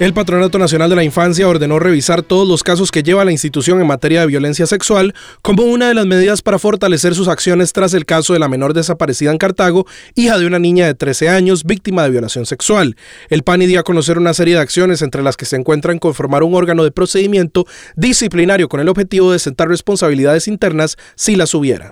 [0.00, 3.82] El Patronato Nacional de la Infancia ordenó revisar todos los casos que lleva la institución
[3.82, 7.92] en materia de violencia sexual como una de las medidas para fortalecer sus acciones tras
[7.92, 11.64] el caso de la menor desaparecida en Cartago, hija de una niña de 13 años
[11.64, 12.96] víctima de violación sexual.
[13.28, 16.44] El PANI dio a conocer una serie de acciones entre las que se encuentran conformar
[16.44, 21.90] un órgano de procedimiento disciplinario con el objetivo de sentar responsabilidades internas si las hubiera.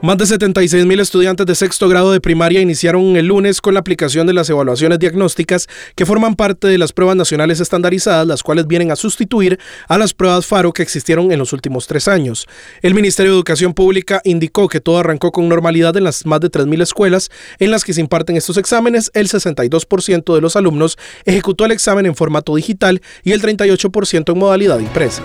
[0.00, 3.80] Más de 76 mil estudiantes de sexto grado de primaria iniciaron el lunes con la
[3.80, 5.66] aplicación de las evaluaciones diagnósticas
[5.96, 9.58] que forman parte de las pruebas nacionales estandarizadas, las cuales vienen a sustituir
[9.88, 12.46] a las pruebas FARO que existieron en los últimos tres años.
[12.80, 16.48] El Ministerio de Educación Pública indicó que todo arrancó con normalidad en las más de
[16.48, 17.28] 3 mil escuelas
[17.58, 19.10] en las que se imparten estos exámenes.
[19.14, 24.38] El 62% de los alumnos ejecutó el examen en formato digital y el 38% en
[24.38, 25.24] modalidad impresa.